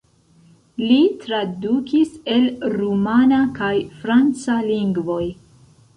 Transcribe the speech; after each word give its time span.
Li 0.91 0.95
tradukis 1.25 2.15
el 2.37 2.49
rumana 2.77 3.45
kaj 3.61 3.73
franca 4.03 4.57
lingvoj. 4.73 5.25